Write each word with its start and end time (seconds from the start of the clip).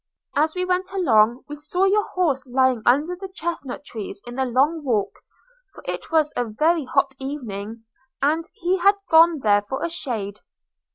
As 0.35 0.55
we 0.55 0.65
went 0.65 0.91
along, 0.91 1.43
we 1.47 1.57
saw 1.57 1.83
your 1.85 2.07
horse 2.07 2.43
lying 2.47 2.81
under 2.87 3.15
the 3.15 3.27
chesnut 3.27 3.85
trees 3.85 4.19
in 4.25 4.33
the 4.33 4.45
long 4.45 4.83
walk; 4.83 5.13
for 5.75 5.83
it 5.87 6.09
was 6.11 6.33
a 6.35 6.43
very 6.43 6.85
hot 6.85 7.13
evening, 7.19 7.83
and 8.19 8.43
he 8.55 8.79
had 8.79 8.95
gone 9.11 9.41
there 9.41 9.61
for 9.61 9.87
shade. 9.89 10.39